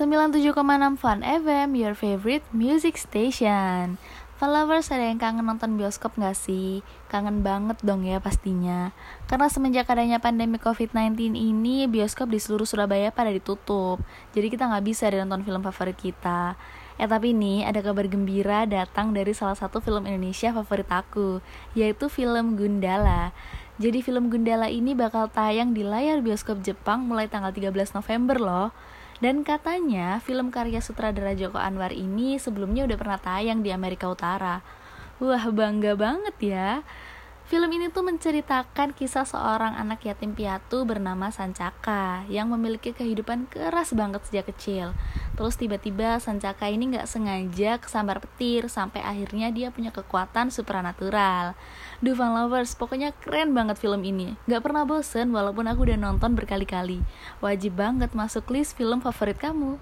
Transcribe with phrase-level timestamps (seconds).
[0.00, 4.00] 97,6 Fun FM, your favorite music station.
[4.40, 6.80] Followers ada yang kangen nonton bioskop gak sih?
[7.12, 8.96] Kangen banget dong ya pastinya.
[9.28, 14.00] Karena semenjak adanya pandemi COVID-19 ini, bioskop di seluruh Surabaya pada ditutup.
[14.32, 16.56] Jadi kita gak bisa nonton film favorit kita.
[16.96, 21.44] Eh tapi ini ada kabar gembira datang dari salah satu film Indonesia favorit aku,
[21.76, 23.36] yaitu film Gundala.
[23.80, 28.68] Jadi film Gundala ini bakal tayang di layar bioskop Jepang mulai tanggal 13 November loh.
[29.24, 34.60] Dan katanya film karya sutradara Joko Anwar ini sebelumnya udah pernah tayang di Amerika Utara.
[35.16, 36.84] Wah bangga banget ya.
[37.50, 43.90] Film ini tuh menceritakan kisah seorang anak yatim piatu bernama Sancaka yang memiliki kehidupan keras
[43.90, 44.94] banget sejak kecil.
[45.34, 51.58] Terus tiba-tiba Sancaka ini nggak sengaja kesambar petir sampai akhirnya dia punya kekuatan supranatural.
[51.98, 54.38] Duh Fan Lovers, pokoknya keren banget film ini.
[54.46, 57.02] Nggak pernah bosen walaupun aku udah nonton berkali-kali.
[57.42, 59.74] Wajib banget masuk list film favorit kamu.